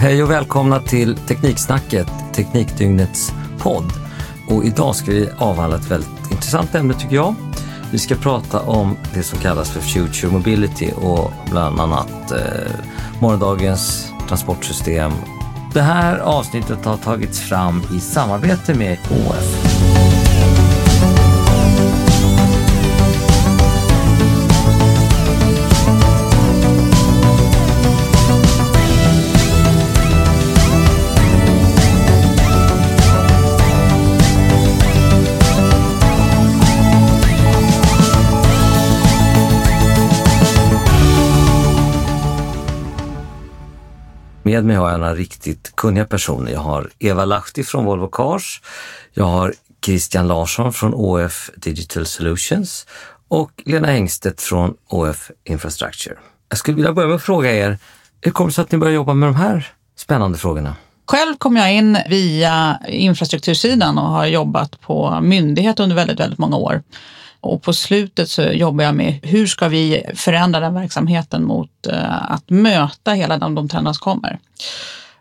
[0.00, 3.92] Hej och välkomna till Tekniksnacket, Teknikdygnets podd.
[4.48, 7.34] Och idag ska vi avhandla ett väldigt intressant ämne tycker jag.
[7.92, 12.72] Vi ska prata om det som kallas för Future Mobility och bland annat eh,
[13.20, 15.12] morgondagens transportsystem.
[15.74, 19.79] Det här avsnittet har tagits fram i samarbete med KF.
[44.60, 46.52] Med mig har jag några riktigt kunniga personer.
[46.52, 48.62] Jag har Eva Lahti från Volvo Cars.
[49.12, 52.86] Jag har Christian Larsson från ÅF Digital Solutions
[53.28, 56.14] och Lena Engstedt från ÅF Infrastructure.
[56.48, 57.78] Jag skulle vilja börja med att fråga er,
[58.20, 60.76] hur kommer det sig att ni börjar jobba med de här spännande frågorna?
[61.06, 66.56] Själv kom jag in via infrastruktursidan och har jobbat på myndighet under väldigt, väldigt många
[66.56, 66.82] år.
[67.40, 72.32] Och på slutet så jobbar jag med hur ska vi förändra den verksamheten mot eh,
[72.32, 74.38] att möta hela de, de trender som kommer.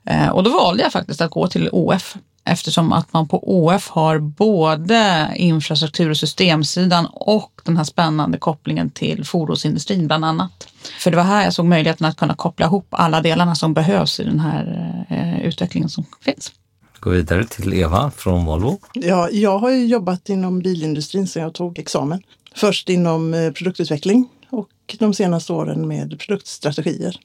[0.06, 3.89] Eh, och då valde jag faktiskt att gå till OF eftersom att man på OF
[3.89, 10.67] har både infrastruktur och systemsidan och den här spännande kopplingen till fordonsindustrin bland annat.
[11.00, 14.20] För det var här jag såg möjligheten att kunna koppla ihop alla delarna som behövs
[14.20, 16.52] i den här eh, utvecklingen som finns.
[17.00, 18.80] Gå vidare till Eva från Volvo.
[18.94, 22.22] Ja, jag har jobbat inom bilindustrin sedan jag tog examen.
[22.55, 24.69] Först inom eh, produktutveckling och
[25.00, 27.20] de senaste åren med produktstrategier.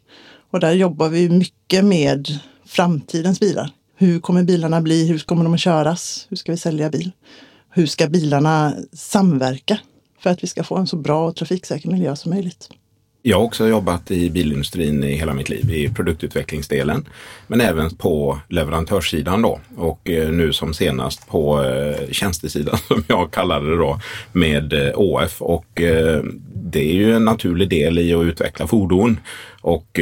[0.51, 2.29] Och där jobbar vi mycket med
[2.67, 3.71] framtidens bilar.
[3.97, 5.07] Hur kommer bilarna bli?
[5.07, 6.27] Hur kommer de att köras?
[6.31, 7.13] Hur ska vi sälja bil?
[7.71, 9.79] Hur ska bilarna samverka
[10.19, 12.69] för att vi ska få en så bra och trafiksäker miljö som möjligt?
[13.27, 17.09] Jag har också jobbat i bilindustrin i hela mitt liv, i produktutvecklingsdelen.
[17.47, 23.31] Men även på leverantörssidan då och eh, nu som senast på eh, tjänstesidan som jag
[23.31, 24.01] kallar det då
[24.33, 25.43] med eh, ÅF.
[25.43, 25.67] Och
[26.55, 29.21] det är ju en naturlig del i att utveckla fordon.
[29.61, 30.01] Och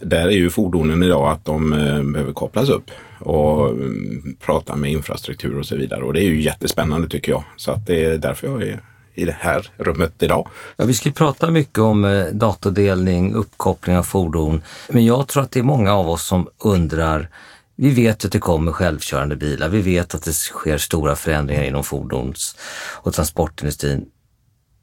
[0.00, 1.70] där är ju fordonen idag att de
[2.12, 6.02] behöver kopplas upp och mm, prata med infrastruktur och så vidare.
[6.02, 7.44] Och det är ju jättespännande tycker jag.
[7.56, 8.80] Så att det är därför jag är
[9.14, 10.48] i det här rummet idag.
[10.76, 14.62] Ja, vi ska prata mycket om eh, datordelning, uppkoppling av fordon.
[14.88, 17.28] Men jag tror att det är många av oss som undrar
[17.76, 19.68] vi vet att det kommer självkörande bilar.
[19.68, 22.56] Vi vet att det sker stora förändringar inom fordons
[23.02, 24.04] och transportindustrin.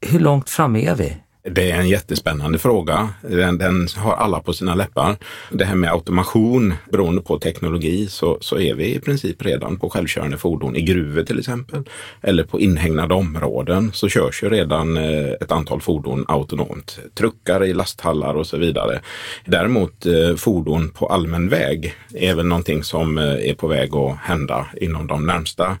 [0.00, 1.16] Hur långt fram är vi?
[1.44, 3.08] Det är en jättespännande fråga.
[3.20, 5.16] Den, den, har alla på sina läppar.
[5.50, 9.90] Det här med automation, beroende på teknologi, så, så är vi i princip redan på
[9.90, 11.82] självkörande fordon i gruvor till exempel.
[12.20, 16.98] Eller på inhägnade områden så körs ju redan eh, ett antal fordon autonomt.
[17.14, 19.00] Truckar i lasthallar och så vidare.
[19.44, 24.16] Däremot eh, fordon på allmän väg är väl någonting som eh, är på väg att
[24.16, 25.76] hända inom de närmsta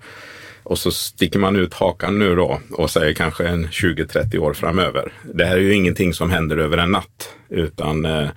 [0.62, 5.12] och så sticker man ut hakan nu då och säger kanske en 20-30 år framöver.
[5.34, 8.28] Det här är ju ingenting som händer över en natt utan eh,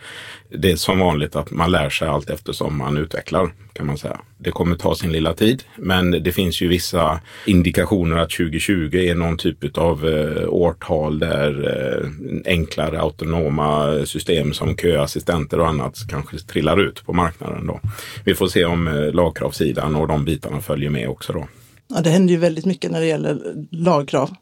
[0.50, 4.20] det är som vanligt att man lär sig allt eftersom man utvecklar kan man säga.
[4.38, 9.16] Det kommer ta sin lilla tid men det finns ju vissa indikationer att 2020 är
[9.16, 12.10] någon typ av eh, årtal där eh,
[12.46, 17.80] enklare autonoma system som köassistenter och annat kanske trillar ut på marknaden då.
[18.24, 21.48] Vi får se om lagkravssidan och de bitarna följer med också då.
[21.88, 24.36] Ja, det händer ju väldigt mycket när det gäller lagkrav.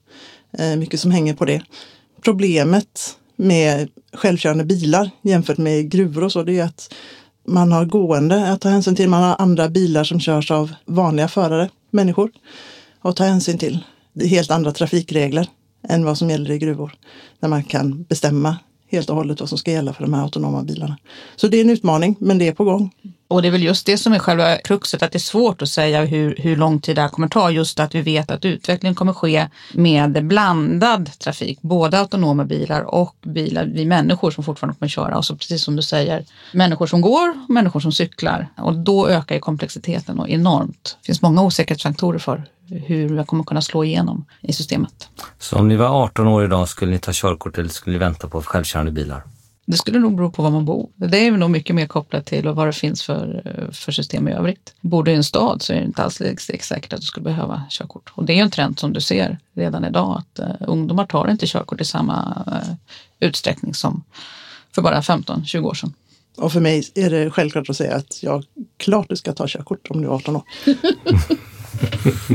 [0.58, 1.64] Eh, mycket som hänger på det.
[2.22, 6.94] Problemet med självkörande bilar jämfört med gruvor och så, det är att
[7.48, 9.10] man har gående att ta hänsyn till.
[9.10, 12.32] Man har andra bilar som körs av vanliga förare, människor,
[13.02, 13.80] att ta hänsyn till.
[14.14, 15.48] Det är helt andra trafikregler
[15.90, 16.94] än vad som gäller i gruvor.
[17.40, 20.64] Där man kan bestämma helt och hållet vad som ska gälla för de här autonoma
[20.64, 20.98] bilarna.
[21.36, 22.92] Så det är en utmaning, men det är på gång.
[23.34, 25.70] Och det är väl just det som är själva kruxet, att det är svårt att
[25.70, 27.52] säga hur, hur lång tid det här kommer ta.
[27.52, 33.16] Just att vi vet att utvecklingen kommer ske med blandad trafik, både autonoma bilar och
[33.22, 35.18] bilar, vi människor som fortfarande kommer köra.
[35.18, 38.48] Och så precis som du säger, människor som går och människor som cyklar.
[38.58, 40.98] Och då ökar ju komplexiteten och enormt.
[41.02, 45.10] Det finns många osäkerhetsfaktorer för hur jag kommer kunna slå igenom i systemet.
[45.40, 48.28] Så om ni var 18 år idag, skulle ni ta körkort eller skulle ni vänta
[48.28, 49.24] på självkörande bilar?
[49.66, 50.90] Det skulle nog bero på var man bor.
[50.96, 54.74] Det är nog mycket mer kopplat till vad det finns för, för system i övrigt.
[54.82, 56.22] Bor du i en stad så är det inte alls
[56.62, 58.12] säkert att du skulle behöva körkort.
[58.14, 61.48] Och det är en trend som du ser redan idag att uh, ungdomar tar inte
[61.48, 62.76] körkort i samma uh,
[63.20, 64.04] utsträckning som
[64.76, 65.94] för bara 15-20 år sedan.
[66.38, 68.44] Och för mig är det självklart att säga att jag
[68.78, 70.44] klart du ska ta körkort om du är 18 år.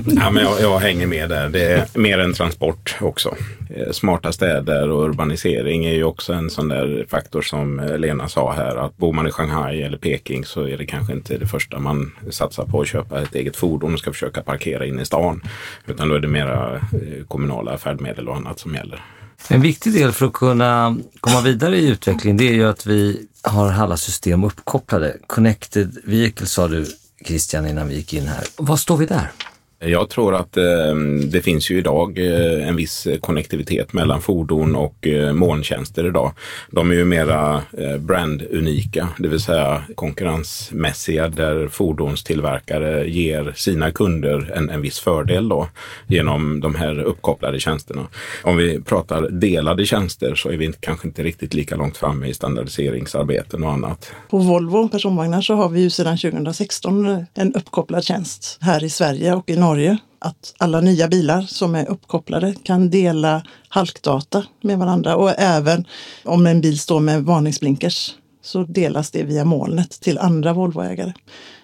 [0.07, 1.49] ja, men jag, jag, hänger med där.
[1.49, 3.37] Det är mer än transport också.
[3.71, 8.29] Eh, smarta städer och urbanisering är ju också en sån där faktor som eh, Lena
[8.29, 8.77] sa här.
[8.77, 12.13] Att bor man i Shanghai eller Peking så är det kanske inte det första man
[12.31, 15.43] satsar på att köpa ett eget fordon och ska försöka parkera in i stan.
[15.87, 19.03] Utan då är det mera eh, kommunala färdmedel och annat som gäller.
[19.49, 23.27] En viktig del för att kunna komma vidare i utvecklingen det är ju att vi
[23.43, 25.17] har alla system uppkopplade.
[25.27, 26.87] Connected vehicle sa du
[27.25, 28.45] Christian innan vi gick in här.
[28.57, 29.33] Vad står vi där?
[29.81, 30.95] Jag tror att eh,
[31.25, 36.33] det finns ju idag eh, en viss konnektivitet mellan fordon och eh, molntjänster idag.
[36.71, 44.53] De är ju mera eh, brandunika, det vill säga konkurrensmässiga där fordonstillverkare ger sina kunder
[44.55, 45.69] en, en viss fördel då
[46.07, 48.07] genom de här uppkopplade tjänsterna.
[48.43, 52.35] Om vi pratar delade tjänster så är vi kanske inte riktigt lika långt framme i
[52.35, 54.13] standardiseringsarbeten och annat.
[54.31, 58.91] På Volvo personvagnar så har vi ju sedan 2016 eh, en uppkopplad tjänst här i
[58.91, 64.45] Sverige och i Norge Norge att alla nya bilar som är uppkopplade kan dela halkdata
[64.61, 65.85] med varandra och även
[66.25, 71.13] om en bil står med varningsblinkers så delas det via molnet till andra Volvoägare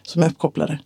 [0.03, 0.79] som är uppkopplade.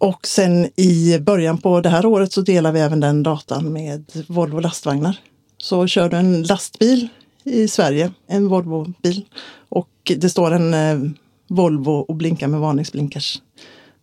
[0.00, 4.04] Och sen i början på det här året så delar vi även den datan med
[4.28, 5.16] Volvo lastvagnar.
[5.58, 7.08] Så kör du en lastbil
[7.44, 9.24] i Sverige, en Volvo-bil,
[9.68, 11.10] och det står en eh,
[11.48, 13.40] Volvo och blinkar med varningsblinkers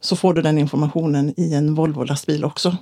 [0.02, 2.78] så får du den informationen i en Volvo-lastbil också.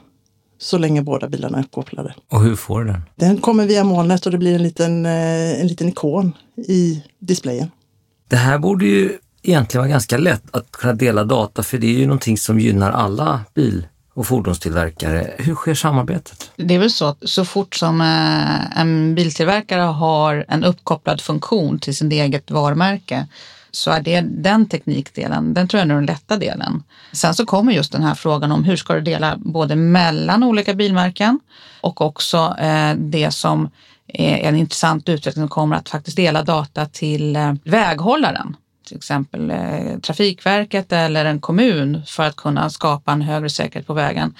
[0.60, 2.16] Så länge båda bilarna är uppkopplade.
[2.32, 3.02] Och hur får du den?
[3.16, 7.72] Den kommer via molnet och det blir en liten, eh, en liten ikon i displayen.
[8.30, 12.00] Det här borde ju egentligen vara ganska lätt att kunna dela data för det är
[12.00, 15.34] ju någonting som gynnar alla bil och fordonstillverkare.
[15.38, 16.52] Hur sker samarbetet?
[16.56, 21.80] Det är väl så att så fort som eh, en biltillverkare har en uppkopplad funktion
[21.80, 23.28] till sin eget varumärke
[23.78, 26.84] så är det den teknikdelen, den tror jag är den lätta delen.
[27.12, 30.74] Sen så kommer just den här frågan om hur ska du dela både mellan olika
[30.74, 31.40] bilmärken
[31.82, 33.70] och också eh, det som
[34.08, 38.56] är en intressant utveckling som kommer att faktiskt dela data till eh, väghållaren
[38.88, 43.94] till exempel eh, Trafikverket eller en kommun för att kunna skapa en högre säkerhet på
[43.94, 44.34] vägen.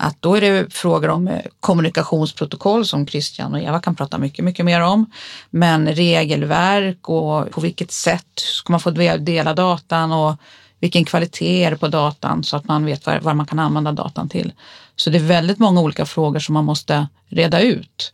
[0.00, 4.44] Att då är det frågor om eh, kommunikationsprotokoll som Christian och Eva kan prata mycket,
[4.44, 5.10] mycket mer om.
[5.50, 10.36] Men regelverk och på vilket sätt ska man få dela datan och
[10.80, 13.92] vilken kvalitet är det på datan så att man vet vad, vad man kan använda
[13.92, 14.52] datan till.
[14.96, 18.12] Så det är väldigt många olika frågor som man måste reda ut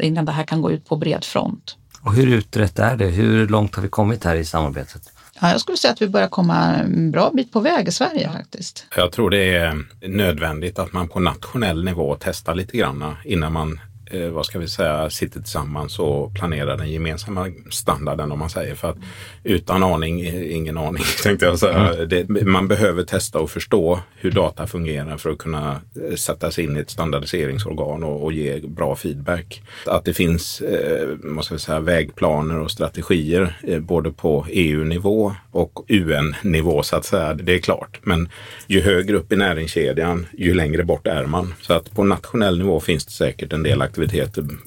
[0.00, 1.76] innan det här kan gå ut på bred front.
[2.00, 3.06] Och hur utrett är det?
[3.06, 5.11] Hur långt har vi kommit här i samarbetet?
[5.42, 8.30] Ja, jag skulle säga att vi börjar komma en bra bit på väg i Sverige
[8.32, 8.86] faktiskt.
[8.96, 13.80] Jag tror det är nödvändigt att man på nationell nivå testar lite grann innan man
[14.14, 18.74] eh, vad ska vi säga, sitter tillsammans och planerar den gemensamma standarden om man säger.
[18.74, 18.96] För att
[19.44, 21.94] utan aning, ingen aning tänkte jag säga.
[21.94, 22.08] Mm.
[22.08, 26.64] Det, man behöver testa och förstå hur data fungerar för att kunna eh, sätta sig
[26.64, 29.62] in i ett standardiseringsorgan och, och ge bra feedback.
[29.86, 35.34] Att det finns eh, vad ska vi säga, vägplaner och strategier eh, både på EU-nivå
[35.50, 37.34] och UN-nivå så att säga.
[37.34, 38.00] Det är klart.
[38.02, 38.28] Men
[38.66, 41.54] ju högre upp i näringskedjan, ju längre bort är man.
[41.60, 44.01] Så att på nationell nivå finns det säkert en del aktiviteter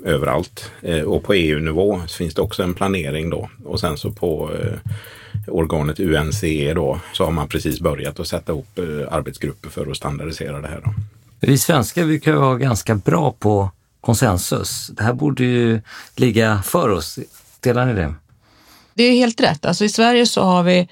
[0.05, 0.71] överallt.
[0.81, 3.49] Eh, och på EU-nivå finns det också en planering då.
[3.65, 4.93] Och sen så på eh,
[5.47, 9.97] organet UNCE då så har man precis börjat att sätta upp eh, arbetsgrupper för att
[9.97, 10.81] standardisera det här.
[10.85, 10.93] Då.
[11.39, 13.69] Vi svenskar brukar vara ganska bra på
[14.01, 14.87] konsensus.
[14.87, 15.81] Det här borde ju
[16.15, 17.19] ligga för oss.
[17.59, 18.13] Delar ni det?
[18.93, 19.65] Det är helt rätt.
[19.65, 20.87] Alltså I Sverige så har vi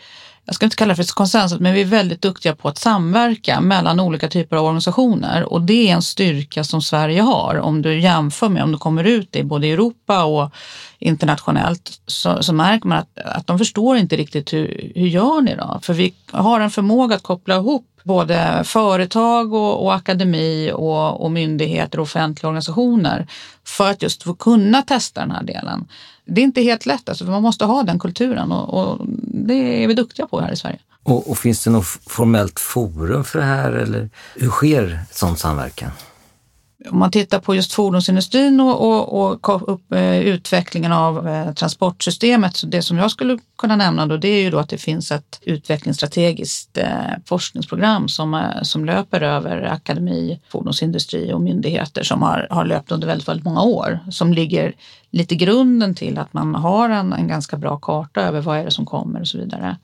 [0.46, 3.62] jag ska inte kalla det för konsensus, men vi är väldigt duktiga på att samverka
[3.62, 7.60] mellan olika typer av organisationer och det är en styrka som Sverige har.
[7.60, 10.52] Om du jämför med om du kommer ut i både Europa och
[11.00, 15.56] internationellt så, så märker man att, att de förstår inte riktigt hur, hur gör ni
[15.56, 15.80] då?
[15.84, 21.32] För vi har en förmåga att koppla ihop både företag och, och akademi och, och
[21.32, 23.28] myndigheter och offentliga organisationer
[23.66, 25.86] för att just få kunna testa den här delen.
[26.26, 29.06] Det är inte helt lätt, alltså, man måste ha den kulturen och, och
[29.48, 30.80] det är vi duktiga på här i Sverige.
[31.04, 35.92] Och, och, finns det något formellt forum för det här eller hur sker sån samverkan?
[36.90, 42.58] Om man tittar på just fordonsindustrin och, och, och upp, eh, utvecklingen av eh, transportsystemet,
[42.58, 45.12] så det som jag skulle kunna nämna då, det är ju då att det finns
[45.12, 46.88] ett utvecklingsstrategiskt eh,
[47.26, 53.08] forskningsprogram som, eh, som löper över akademi, fordonsindustri och myndigheter som har, har löpt under
[53.08, 54.74] väldigt, väldigt många år, som ligger
[55.12, 58.72] lite grunden till att man har en, en ganska bra karta över vad är det
[58.72, 59.78] som kommer och så vidare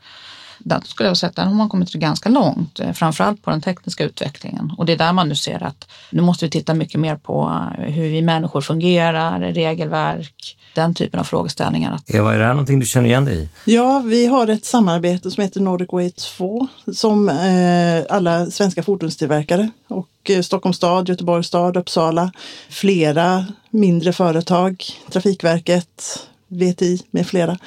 [0.60, 3.62] där skulle jag säga att där har man kommit ganska långt, eh, framförallt på den
[3.62, 4.74] tekniska utvecklingen.
[4.78, 7.62] Och det är där man nu ser att nu måste vi titta mycket mer på
[7.78, 12.00] eh, hur vi människor fungerar, regelverk, den typen av frågeställningar.
[12.08, 13.50] Eva, är det här någonting du känner igen dig i?
[13.74, 19.70] Ja, vi har ett samarbete som heter Nordic Way 2 som eh, alla svenska fordonstillverkare
[19.88, 22.32] och Stockholms stad, Göteborgs stad, Uppsala,
[22.70, 27.58] flera mindre företag, Trafikverket, VTI med flera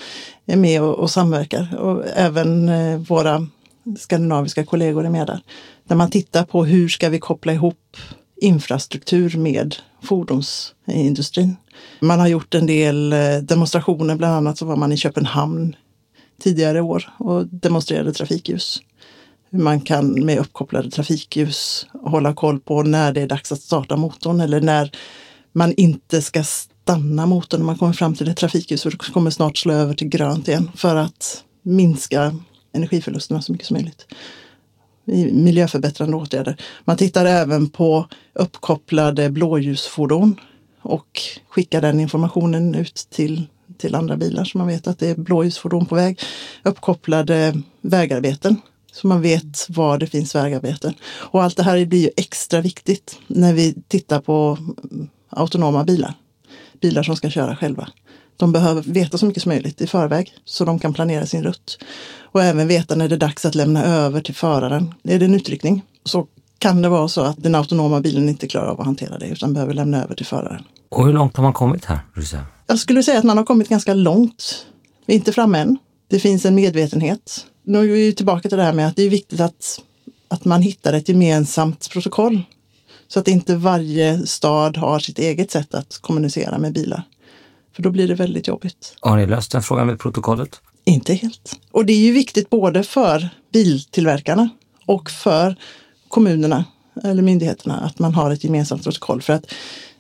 [0.47, 3.47] är med och, och samverkar och även eh, våra
[3.99, 5.41] skandinaviska kollegor är med där.
[5.89, 7.97] Där man tittar på hur ska vi koppla ihop
[8.37, 11.57] infrastruktur med fordonsindustrin.
[12.01, 15.77] Man har gjort en del eh, demonstrationer, bland annat så var man i Köpenhamn
[16.43, 18.83] tidigare år och demonstrerade trafikljus.
[19.51, 23.97] Hur man kan med uppkopplade trafikljus hålla koll på när det är dags att starta
[23.97, 24.91] motorn eller när
[25.53, 26.45] man inte ska
[26.83, 29.95] stanna motorn när man kommer fram till ett trafikljus och det kommer snart slå över
[29.95, 32.35] till grönt igen för att minska
[32.73, 34.07] energiförlusterna så mycket som möjligt.
[35.07, 36.57] I miljöförbättrande åtgärder.
[36.85, 40.41] Man tittar även på uppkopplade blåljusfordon
[40.83, 43.47] och skickar den informationen ut till,
[43.79, 46.21] till andra bilar så man vet att det är blåljusfordon på väg.
[46.63, 48.57] Uppkopplade vägarbeten
[48.93, 50.95] så man vet var det finns vägarbeten.
[51.05, 54.59] Och allt det här blir ju extra viktigt när vi tittar på
[55.31, 56.15] autonoma bilar.
[56.83, 57.89] Bilar som ska köra själva.
[58.37, 61.79] De behöver veta så mycket som möjligt i förväg så de kan planera sin rutt.
[62.21, 64.95] Och även veta när det är dags att lämna över till föraren.
[65.03, 66.27] Är det en utryckning så
[66.59, 69.55] kan det vara så att den autonoma bilen inte klarar av att hantera det utan
[69.55, 70.65] behöver lämna över till föraren.
[70.89, 72.01] Och hur långt har man kommit här?
[72.67, 74.67] Jag skulle säga att man har kommit ganska långt.
[75.07, 75.79] Vi är inte framme än.
[76.09, 77.47] Det finns en medvetenhet.
[77.65, 79.81] Nu är vi tillbaka till det här med att det är viktigt att,
[80.29, 82.43] att man hittar ett gemensamt protokoll.
[83.13, 87.03] Så att inte varje stad har sitt eget sätt att kommunicera med bilar.
[87.77, 88.97] För då blir det väldigt jobbigt.
[89.01, 90.61] Har ni löst den frågan med protokollet?
[90.85, 91.59] Inte helt.
[91.71, 94.49] Och det är ju viktigt både för biltillverkarna
[94.87, 95.57] och för
[96.09, 96.65] kommunerna
[97.05, 99.23] eller myndigheterna att man har ett gemensamt protokoll.
[99.23, 99.47] För att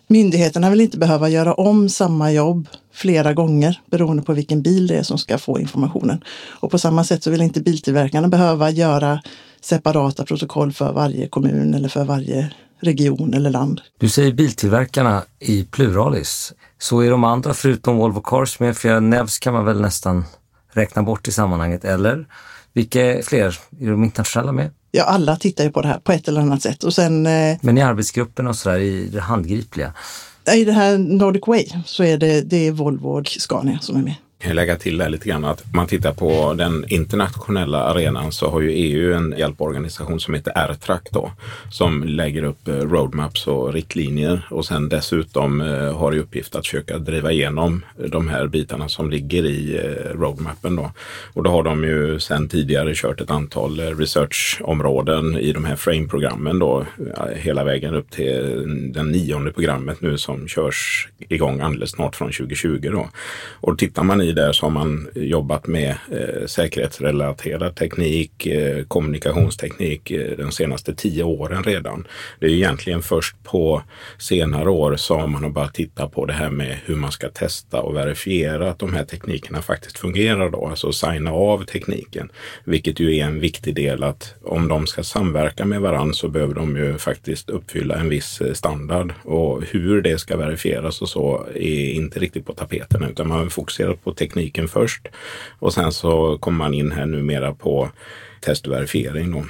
[0.07, 4.97] myndigheterna vill inte behöva göra om samma jobb flera gånger beroende på vilken bil det
[4.97, 6.25] är som ska få informationen.
[6.49, 9.23] Och på samma sätt så vill inte biltillverkarna behöva göra
[9.61, 12.50] separata protokoll för varje kommun eller för varje
[12.83, 13.81] region eller land.
[13.99, 16.53] Du säger biltillverkarna i pluralis.
[16.79, 18.77] Så är de andra förutom Volvo Cars med?
[18.77, 20.25] För Nevs kan man väl nästan
[20.73, 22.27] räkna bort i sammanhanget, eller?
[22.73, 23.59] Vilka fler?
[23.81, 24.71] Är de internationella med?
[24.91, 26.85] Ja, alla tittar ju på det här på ett eller annat sätt.
[26.85, 29.93] Och sen, eh, Men i arbetsgruppen och sådär, i det handgripliga?
[30.55, 34.03] I det här Nordic Way så är det, det är Volvo och Scania som är
[34.03, 38.33] med kan lägga till där lite grann att om man tittar på den internationella arenan
[38.33, 41.33] så har ju EU en hjälporganisation som heter R-Track då
[41.71, 46.67] som lägger upp eh, roadmaps och riktlinjer och sen dessutom eh, har i uppgift att
[46.67, 50.91] försöka driva igenom de här bitarna som ligger i eh, roadmappen då.
[51.33, 56.59] Och då har de ju sedan tidigare kört ett antal researchområden i de här frame-programmen
[56.59, 56.87] då
[57.37, 62.89] hela vägen upp till den nionde programmet nu som körs igång alldeles snart från 2020
[62.93, 63.09] då.
[63.61, 70.11] Och tittar man i där så har man jobbat med eh, säkerhetsrelaterad teknik, eh, kommunikationsteknik
[70.11, 72.07] eh, de senaste tio åren redan.
[72.41, 73.83] Det är egentligen först på
[74.19, 77.81] senare år som man har börjat titta på det här med hur man ska testa
[77.81, 82.31] och verifiera att de här teknikerna faktiskt fungerar då, alltså signa av tekniken.
[82.65, 86.55] Vilket ju är en viktig del att om de ska samverka med varandra så behöver
[86.55, 91.47] de ju faktiskt uppfylla en viss eh, standard och hur det ska verifieras och så
[91.55, 95.09] är inte riktigt på tapeten utan man har fokuserat på tekniken först.
[95.59, 97.91] Och sen så kommer man in här numera på
[98.41, 99.45] testverifiering då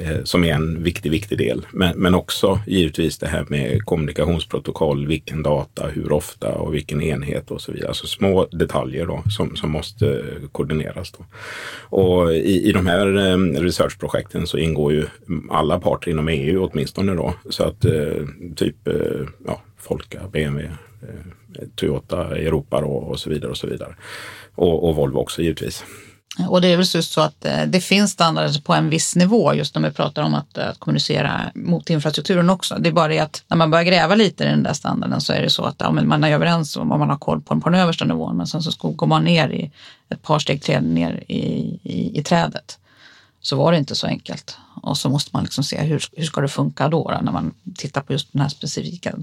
[0.00, 1.66] eh, som är en viktig, viktig del.
[1.72, 7.50] Men, men också givetvis det här med kommunikationsprotokoll, vilken data, hur ofta och vilken enhet
[7.50, 7.88] och så vidare.
[7.88, 11.12] Alltså små detaljer då som, som måste koordineras.
[11.12, 11.24] Då.
[11.96, 15.06] Och i, i de här eh, researchprojekten så ingår ju
[15.50, 17.34] alla parter inom EU åtminstone då.
[17.50, 18.26] Så att eh,
[18.56, 18.76] typ
[19.46, 23.94] ja, Folka, BMW, Eh, Toyota Europa Europa och så vidare och så vidare.
[24.54, 25.84] Och, och Volvo också givetvis.
[26.48, 29.54] Och det är väl just så att eh, det finns standarder på en viss nivå
[29.54, 32.76] just när vi pratar om att, eh, att kommunicera mot infrastrukturen också.
[32.78, 35.32] Det är bara det att när man börjar gräva lite i den där standarden så
[35.32, 37.60] är det så att ja, man är överens om vad man har koll på den
[37.60, 39.70] på den översta nivån men sen så går man ner i
[40.08, 41.40] ett par steg ner i,
[41.82, 42.78] i, i trädet.
[43.40, 44.56] Så var det inte så enkelt.
[44.82, 47.54] Och så måste man liksom se hur, hur ska det funka då, då när man
[47.76, 49.14] tittar på just den här specifika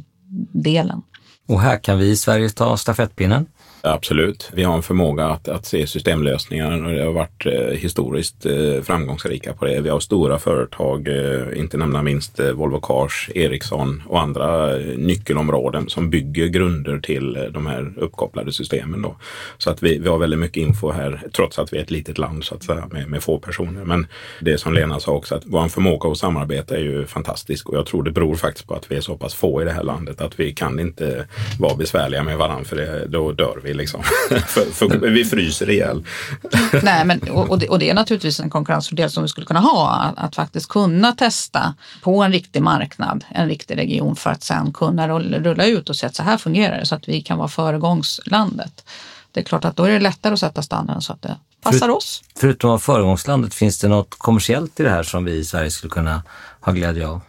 [0.51, 1.01] delen.
[1.47, 3.45] Och här kan vi i Sverige ta stafettpinnen.
[3.93, 4.49] Absolut.
[4.53, 8.81] Vi har en förmåga att, att se systemlösningar och det har varit eh, historiskt eh,
[8.83, 9.81] framgångsrika på det.
[9.81, 14.97] Vi har stora företag, eh, inte nämna minst eh, Volvo Cars, Ericsson och andra eh,
[14.97, 19.01] nyckelområden som bygger grunder till eh, de här uppkopplade systemen.
[19.01, 19.15] Då.
[19.57, 22.17] Så att vi, vi har väldigt mycket info här, trots att vi är ett litet
[22.17, 23.85] land så att säga, med, med få personer.
[23.85, 24.07] Men
[24.41, 27.85] det som Lena sa också, att vår förmåga att samarbeta är ju fantastisk och jag
[27.85, 30.21] tror det beror faktiskt på att vi är så pass få i det här landet
[30.21, 31.27] att vi kan inte
[31.59, 34.03] vara besvärliga med varandra för det, då dör vi liksom.
[34.47, 36.05] för, för, vi fryser ihjäl.
[36.83, 39.99] Nej, men, och, det, och det är naturligtvis en konkurrensfördel som vi skulle kunna ha,
[39.99, 44.73] att, att, faktiskt kunna testa på en riktig marknad, en riktig region för att sen
[44.73, 47.47] kunna rulla, ut och se att så här fungerar det så att vi kan vara
[47.47, 48.85] föregångslandet.
[49.31, 51.89] Det är klart att då är det lättare att sätta standarden så att det passar
[51.89, 52.23] oss.
[52.39, 55.71] Förutom att vara föregångslandet, finns det något kommersiellt i det här som vi i Sverige
[55.71, 56.23] skulle kunna
[56.59, 57.21] ha glädje av?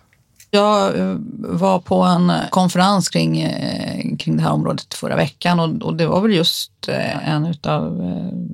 [0.51, 5.83] Jag eh, var på en konferens kring, eh, kring det här området förra veckan och,
[5.83, 8.03] och det var väl just eh, en av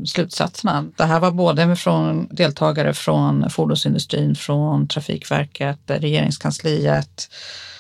[0.07, 0.85] slutsatserna.
[0.97, 7.29] Det här var både från deltagare från fordonsindustrin, från Trafikverket, regeringskansliet.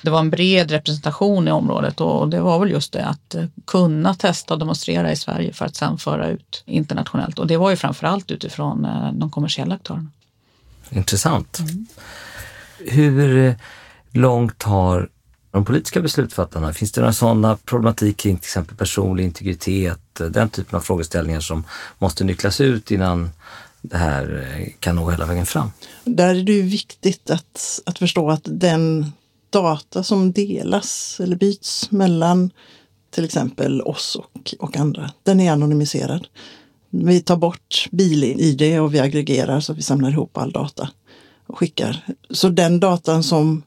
[0.02, 3.34] Det var en bred representation i området och det var väl just det att
[3.66, 7.38] kunna testa och demonstrera i Sverige för att sedan föra ut internationellt.
[7.38, 10.10] Och det var ju framförallt utifrån de kommersiella aktörerna.
[10.90, 11.58] Intressant.
[11.58, 11.86] Mm.
[12.78, 13.56] Hur
[14.14, 15.08] långt har
[15.50, 20.76] de politiska beslutsfattarna, finns det några sådana problematik kring till exempel personlig integritet, den typen
[20.76, 21.64] av frågeställningar som
[21.98, 23.30] måste nycklas ut innan
[23.82, 25.70] det här eh, kan nå hela vägen fram?
[26.04, 29.12] Där är det ju viktigt att, att förstå att den
[29.50, 32.50] data som delas eller byts mellan
[33.10, 36.26] till exempel oss och, och andra, den är anonymiserad.
[36.90, 40.88] Vi tar bort bil-id och vi aggregerar så att vi samlar ihop all data
[41.46, 42.06] och skickar.
[42.30, 43.62] Så den datan som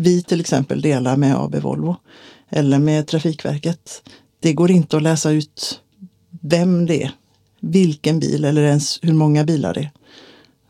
[0.00, 1.96] vi till exempel delar med AB Volvo
[2.48, 4.02] eller med Trafikverket.
[4.40, 5.80] Det går inte att läsa ut
[6.42, 7.10] vem det är,
[7.60, 9.90] vilken bil eller ens hur många bilar det är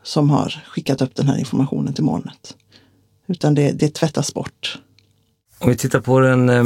[0.03, 2.55] som har skickat upp den här informationen till molnet.
[3.27, 4.79] Utan det, det tvättas bort.
[5.59, 6.63] Om vi tittar på den eh,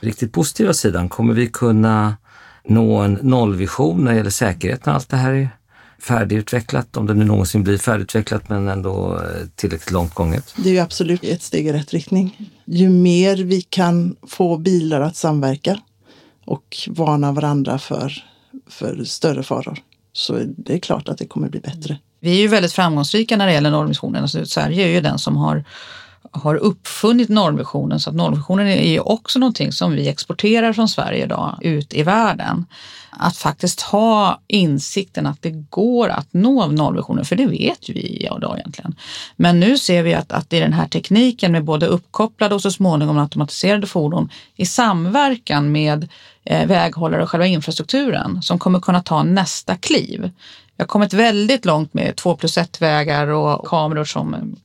[0.00, 2.16] riktigt positiva sidan, kommer vi kunna
[2.64, 5.48] nå en nollvision när det gäller säkerhet när allt det här är
[5.98, 10.54] färdigutvecklat, om det nu någonsin blir färdigutvecklat men ändå eh, tillräckligt långt gånget?
[10.56, 12.50] Det är ju absolut ett steg i rätt riktning.
[12.64, 15.78] Ju mer vi kan få bilar att samverka
[16.44, 18.24] och varna varandra för,
[18.70, 19.78] för större faror
[20.12, 21.98] så det är klart att det kommer bli bättre.
[22.20, 24.22] Vi är ju väldigt framgångsrika när det gäller nollvisionen.
[24.22, 25.64] Alltså, Sverige är ju den som har
[26.30, 31.24] har uppfunnit nollvisionen så att nollvisionen är ju också någonting som vi exporterar från Sverige
[31.24, 32.66] idag ut i världen.
[33.18, 38.00] Att faktiskt ha insikten att det går att nå nollvisionen, för det vet ju vi
[38.00, 38.96] idag egentligen.
[39.36, 42.70] Men nu ser vi att, att i den här tekniken med både uppkopplade och så
[42.70, 46.08] småningom automatiserade fordon i samverkan med
[46.44, 50.30] eh, väghållare och själva infrastrukturen som kommer kunna ta nästa kliv.
[50.76, 54.56] Vi har kommit väldigt långt med två plus ett vägar och kameror som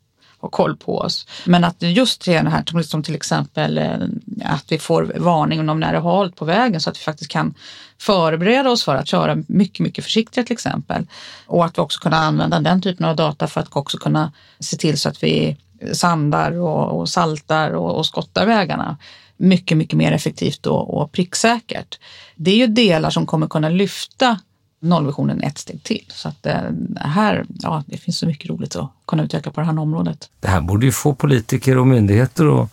[0.42, 1.28] och koll på oss.
[1.46, 3.98] Men att just det här som till exempel eh,
[4.46, 7.32] att vi får varning om när det är halt på vägen så att vi faktiskt
[7.32, 7.54] kan
[8.00, 11.08] förbereda oss för att köra mycket, mycket försiktigare till exempel.
[11.48, 14.78] Och att vi också kunna använda den typen av data för att också kunna se
[14.78, 15.58] till så att vi
[15.94, 18.98] sandar och, och saltar och, och skottar vägarna
[19.38, 22.00] mycket, mycket mer effektivt och, och pricksäkert.
[22.36, 24.40] Det är ju delar som kommer kunna lyfta
[24.82, 26.06] nollvisionen ett steg till.
[26.08, 26.62] Så att eh,
[26.96, 30.30] här, ja, det finns så mycket roligt att kunna utveckla på det här området.
[30.40, 32.70] Det här borde ju få politiker och myndigheter att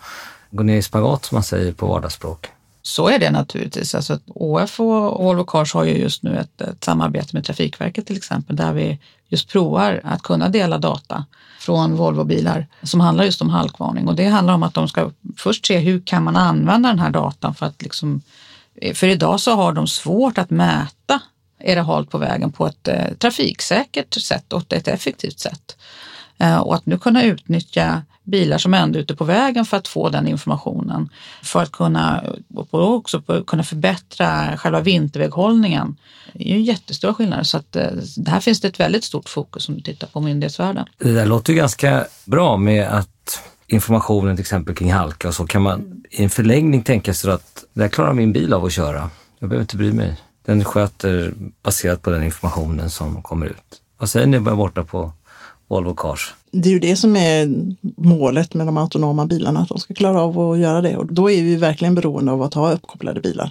[0.50, 2.46] gå ner i spagat som man säger på vardagsspråk.
[2.82, 3.94] Så är det naturligtvis.
[3.94, 8.16] Alltså, ÅF och Volvo Cars har ju just nu ett, ett, samarbete med Trafikverket till
[8.16, 11.24] exempel där vi just provar att kunna dela data
[11.60, 14.08] från Volvobilar som handlar just om halkvarning.
[14.08, 17.10] Och det handlar om att de ska först se hur kan man använda den här
[17.10, 18.20] datan för att liksom,
[18.94, 21.20] för idag så har de svårt att mäta
[21.68, 25.76] är det halt på vägen på ett eh, trafiksäkert sätt och ett effektivt sätt.
[26.38, 29.88] Eh, och att nu kunna utnyttja bilar som ändå är ute på vägen för att
[29.88, 31.08] få den informationen.
[31.42, 32.24] För att kunna
[32.70, 35.96] och också kunna förbättra själva vinterväghållningen.
[36.32, 37.90] Det är ju jättestora skillnader så att eh,
[38.26, 40.86] här finns det ett väldigt stort fokus om du tittar på myndighetsvärlden.
[40.98, 45.46] Det där låter ju ganska bra med att informationen till exempel kring halka och så
[45.46, 48.72] kan man i en förlängning tänka sig att det här klarar min bil av att
[48.72, 49.10] köra.
[49.38, 50.16] Jag behöver inte bry mig
[50.48, 53.82] den sköter baserat på den informationen som kommer ut.
[53.98, 55.12] Vad säger ni borta på
[55.68, 56.34] Volvo Cars?
[56.50, 57.48] Det är ju det som är
[57.96, 60.96] målet med de autonoma bilarna, att de ska klara av att göra det.
[60.96, 63.50] Och då är vi verkligen beroende av att ha uppkopplade bilar.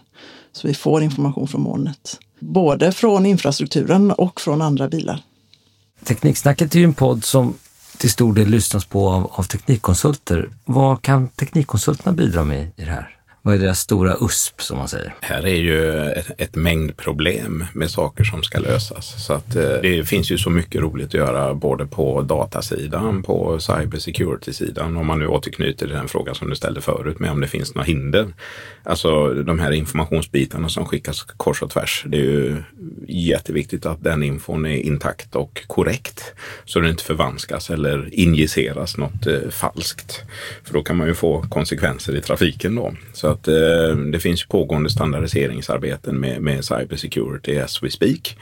[0.51, 2.19] Så vi får information från molnet.
[2.39, 5.23] Både från infrastrukturen och från andra bilar.
[6.03, 7.53] Tekniksnacket är ju en podd som
[7.97, 10.49] till stor del lyssnas på av, av teknikkonsulter.
[10.65, 13.16] Vad kan teknikkonsulterna bidra med i det här?
[13.41, 15.13] Vad är deras stora USP som man säger?
[15.21, 19.25] Här är ju ett, ett mängdproblem med saker som ska lösas.
[19.25, 23.59] Så att eh, det finns ju så mycket roligt att göra både på datasidan, på
[23.59, 27.47] cybersecurity-sidan, om man nu återknyter till den frågan som du ställde förut med om det
[27.47, 28.33] finns några hinder.
[28.83, 32.03] Alltså de här informationsbitarna som skickas kors och tvärs.
[32.07, 32.63] Det är ju
[33.07, 36.33] jätteviktigt att den infon är intakt och korrekt
[36.65, 40.21] så den inte förvanskas eller injiceras något eh, falskt.
[40.63, 42.93] För då kan man ju få konsekvenser i trafiken då.
[43.13, 48.37] Så att eh, det finns pågående standardiseringsarbeten med, med cybersecurity as we speak.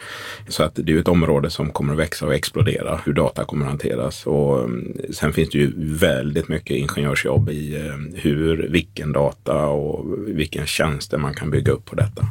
[0.50, 3.66] Så att det är ett område som kommer att växa och explodera, hur data kommer
[3.66, 4.26] att hanteras.
[4.26, 10.06] Och mm, sen finns det ju väldigt mycket ingenjörsjobb i eh, hur, vilken data och
[10.28, 12.28] vilken tjänster man kan bygga upp på detta.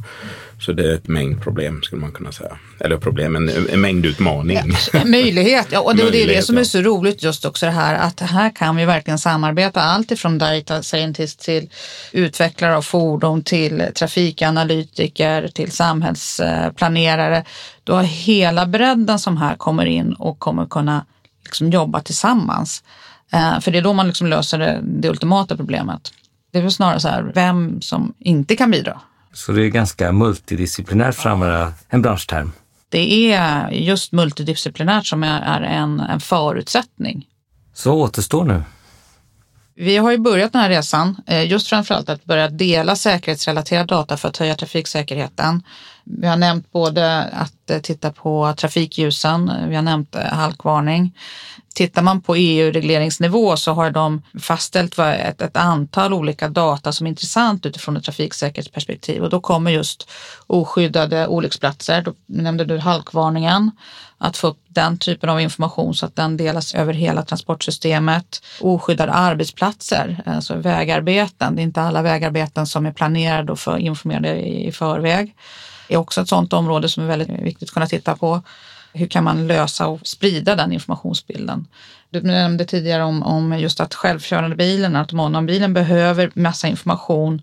[0.61, 2.59] Så det är ett mängdproblem skulle man kunna säga.
[2.81, 4.59] Eller problem, en, en mängdutmaning.
[4.92, 7.44] Ja, möjlighet, ja, och det, och det är det Möjlighet, som är så roligt just
[7.44, 11.68] också det här att här kan vi verkligen samarbeta allt ifrån data scientist till
[12.12, 17.44] utvecklare av fordon till trafikanalytiker till samhällsplanerare.
[17.85, 21.04] Du har hela bredden som här kommer in och kommer kunna
[21.44, 22.83] liksom jobba tillsammans.
[23.33, 26.12] Eh, För det är då man liksom löser det, det ultimata problemet.
[26.52, 29.00] Det är väl snarare så här, vem som inte kan bidra.
[29.33, 32.52] Så det är ganska multidisciplinärt för att använda en branschterm.
[32.88, 37.26] Det är just multidisciplinärt som är en, en förutsättning.
[37.74, 38.62] Så återstår nu.
[39.76, 44.16] Vi har ju börjat den här resan, eh, just framförallt att börja dela säkerhetsrelaterad data
[44.16, 45.62] för att höja trafiksäkerheten.
[46.04, 51.18] Vi har nämnt både att att eh, titta på trafikljusen, vi har nämnt eh, halkvarning.
[51.74, 57.11] Tittar man på EU-regleringsnivå så har de fastställt ett, ett antal olika data som är
[57.11, 60.11] intressant utifrån ett trafiksäkerhetsperspektiv och då kommer just
[60.46, 62.03] oskyddade olycksplatser.
[62.03, 63.70] Då nämnde du halkvarningen,
[64.18, 68.42] att få upp den typen av information så att den delas över hela transportsystemet.
[68.61, 71.57] Oskyddade arbetsplatser, alltså vägarbeten.
[71.57, 75.35] Det är inte alla vägarbeten som är planerade och för informerade i förväg.
[75.94, 78.42] Är också ett sådant område som är väldigt viktigt att kunna titta på.
[78.92, 81.66] Hur kan man lösa och sprida den informationsbilden?
[82.11, 87.42] Du nämnde tidigare om, om just att självkörande bilen, autonombilen behöver massa information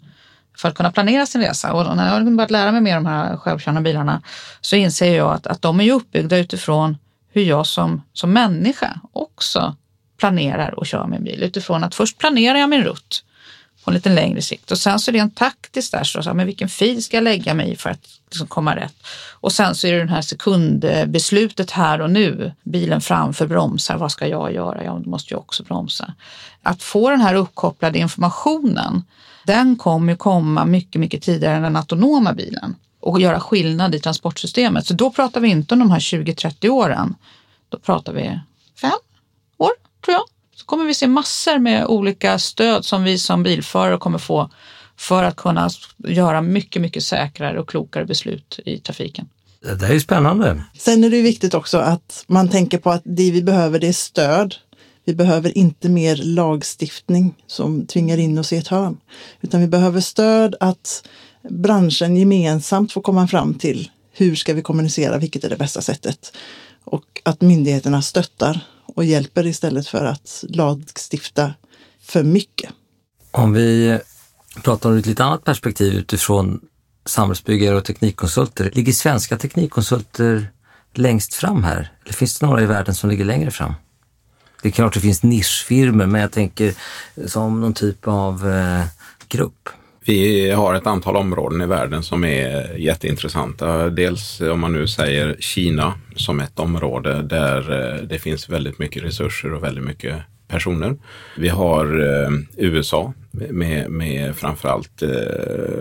[0.58, 1.74] för att kunna planera sin resa.
[1.74, 4.22] Och när jag har börjat lära mig mer om de här självkörande bilarna
[4.62, 6.98] så inser jag att, att de är ju uppbyggda utifrån
[7.34, 9.76] hur jag som, som människa också
[10.20, 11.44] planerar och kör min bil.
[11.44, 13.24] Utifrån att först planerar jag min rutt
[13.84, 16.34] på en lite längre sikt och sen så är det en taktiskt där, så, så,
[16.34, 18.96] men vilken fil ska jag lägga mig i för att liksom komma rätt?
[19.32, 22.52] Och sen så är det den här sekundbeslutet här och nu.
[22.64, 24.84] Bilen framför bromsar, vad ska jag göra?
[24.84, 26.14] Jag måste ju också bromsa.
[26.62, 29.04] Att få den här uppkopplade informationen,
[29.46, 34.00] den kommer ju komma mycket, mycket tidigare än den autonoma bilen och göra skillnad i
[34.00, 34.86] transportsystemet.
[34.86, 37.16] Så då pratar vi inte om de här 20-30 åren.
[37.70, 38.40] Då pratar vi
[38.82, 38.92] fem
[39.58, 39.72] år,
[40.06, 40.24] tror jag.
[40.62, 44.50] Så kommer vi se massor med olika stöd som vi som bilförare kommer få
[44.98, 49.30] för att kunna göra mycket, mycket säkrare och klokare beslut i trafiken.
[49.62, 50.64] Det där är ju spännande.
[50.78, 53.88] Sen är det ju viktigt också att man tänker på att det vi behöver det
[53.88, 54.56] är stöd.
[55.06, 58.98] Vi behöver inte mer lagstiftning som tvingar in oss i ett hörn.
[59.42, 61.08] Utan vi behöver stöd att
[61.50, 66.38] branschen gemensamt får komma fram till hur ska vi kommunicera, vilket är det bästa sättet.
[66.84, 68.60] Och att myndigheterna stöttar
[68.96, 71.54] och hjälper istället för att lagstifta
[72.02, 72.72] för mycket.
[73.32, 74.00] Om vi
[74.64, 76.60] pratar ur ett lite annat perspektiv utifrån
[77.06, 78.72] samhällsbyggare och teknikkonsulter.
[78.74, 80.52] Ligger svenska teknikkonsulter
[80.94, 81.94] längst fram här?
[82.04, 83.74] Eller finns det några i världen som ligger längre fram?
[84.62, 86.74] Det är klart det finns nischfirmor, men jag tänker
[87.28, 88.86] som någon typ av eh,
[89.28, 89.70] grupp.
[90.06, 93.90] Vi har ett antal områden i världen som är jätteintressanta.
[93.90, 99.04] Dels om man nu säger Kina som ett område där eh, det finns väldigt mycket
[99.04, 100.16] resurser och väldigt mycket
[100.48, 100.98] personer.
[101.38, 105.10] Vi har eh, USA med, med framförallt eh,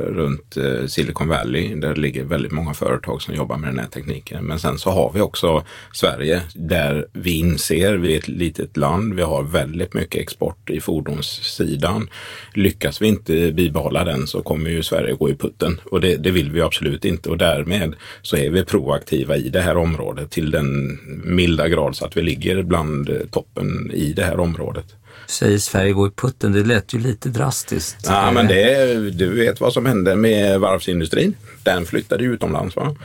[0.06, 3.86] runt eh, Silicon Valley där det ligger väldigt många företag som jobbar med den här
[3.86, 4.44] tekniken.
[4.44, 9.14] Men sen så har vi också Sverige där vi inser, vi är ett litet land,
[9.14, 12.08] vi har väldigt mycket export i fordonssidan.
[12.54, 16.30] Lyckas vi inte bibehålla den så kommer ju Sverige gå i putten och det, det
[16.30, 20.50] vill vi absolut inte och därmed så är vi proaktiva i det här området till
[20.50, 24.99] den milda grad så att vi ligger bland eh, toppen i det här området.
[25.30, 27.96] Säger Sverige går i putten, det lät ju lite drastiskt.
[28.06, 31.36] Ja, men det, är- du vet vad som hände med varvsindustrin.
[31.62, 32.96] Den flyttade utomlands va?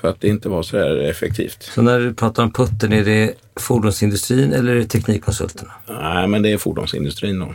[0.00, 1.62] För att det inte var så där effektivt.
[1.74, 5.70] Så när du pratar om putten, är det fordonsindustrin eller är det teknikkonsulterna?
[5.88, 7.54] Nej, men det är fordonsindustrin då.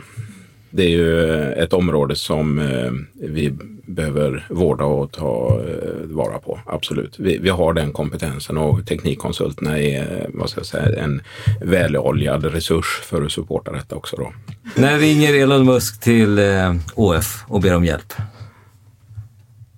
[0.70, 3.52] Det är ju ett område som eh, vi
[3.86, 6.60] behöver vårda och ta eh, vara på.
[6.66, 7.18] Absolut.
[7.18, 11.22] Vi, vi har den kompetensen och teknikkonsulterna är vad ska jag säga, en
[11.60, 14.16] väloljad resurs för att supporta detta också.
[14.16, 14.32] Då.
[14.76, 18.12] När ringer Elon Musk till eh, ÅF och ber om hjälp?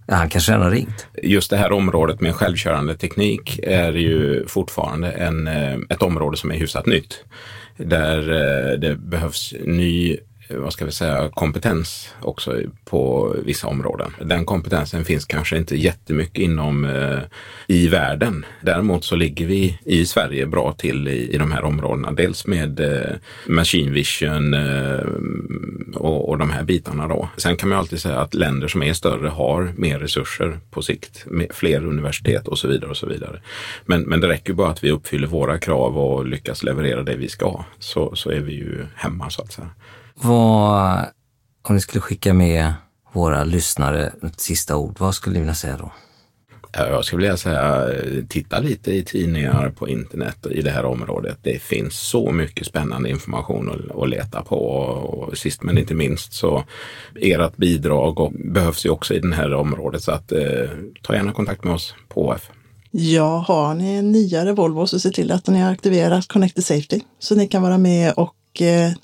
[0.07, 1.07] Ja, han kanske redan har ringt.
[1.23, 6.51] Just det här området med självkörande teknik är ju fortfarande en, eh, ett område som
[6.51, 7.25] är hyfsat nytt.
[7.77, 10.17] Där eh, det behövs ny
[10.57, 14.13] vad ska vi säga, kompetens också på vissa områden.
[14.21, 17.19] Den kompetensen finns kanske inte jättemycket inom eh,
[17.67, 18.47] i världen.
[18.61, 22.13] Däremot så ligger vi i Sverige bra till i, i de här områdena.
[22.13, 25.07] Dels med eh, machine vision eh,
[25.95, 27.29] och, och de här bitarna då.
[27.37, 31.27] Sen kan man alltid säga att länder som är större har mer resurser på sikt,
[31.51, 33.41] fler universitet och så vidare och så vidare.
[33.85, 37.29] Men, men det räcker bara att vi uppfyller våra krav och lyckas leverera det vi
[37.29, 39.71] ska så, så är vi ju hemma så att säga.
[40.15, 41.07] Vad,
[41.63, 42.73] om ni skulle skicka med
[43.13, 45.93] våra lyssnare ett sista ord, vad skulle ni vilja säga då?
[46.75, 47.89] Jag skulle vilja säga,
[48.29, 51.39] titta lite i tidningar på internet i det här området.
[51.43, 54.57] Det finns så mycket spännande information att, leta på.
[54.57, 56.65] Och sist men inte minst så
[57.21, 60.03] ert bidrag behövs ju också i det här området.
[60.03, 60.71] Så att, eh,
[61.03, 62.51] ta gärna kontakt med oss på OF.
[62.91, 67.01] Ja, har ni en nyare Volvo så se till att ni har aktiverat Connected Safety
[67.19, 68.35] så ni kan vara med och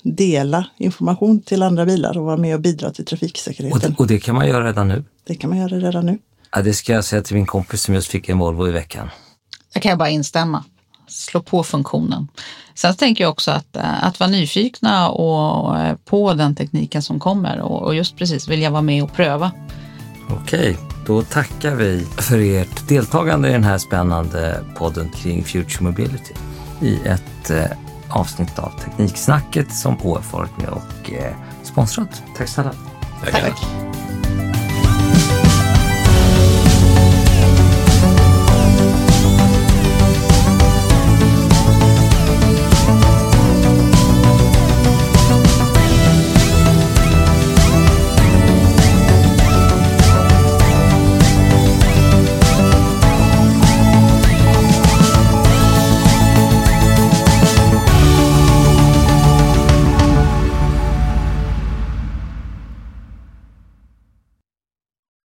[0.01, 3.81] dela information till andra bilar och vara med och bidra till trafiksäkerheten.
[3.81, 5.03] Och det, och det kan man göra redan nu?
[5.23, 6.17] Det kan man göra redan nu.
[6.51, 9.09] Ja, det ska jag säga till min kompis som just fick en Volvo i veckan.
[9.73, 10.63] Det kan jag bara instämma.
[11.07, 12.27] Slå på funktionen.
[12.75, 17.19] Sen tänker jag också att, eh, att vara nyfikna och eh, på den tekniken som
[17.19, 19.51] kommer och just precis vilja vara med och pröva.
[20.29, 26.33] Okej, då tackar vi för ert deltagande i den här spännande podden kring Future Mobility
[26.81, 27.51] i ett
[28.09, 32.23] avsnitt av Tekniksnacket som HF varit med och eh, sponsrat.
[32.37, 32.71] Tack snälla.
[33.23, 33.31] Tack.
[33.31, 33.65] Tack.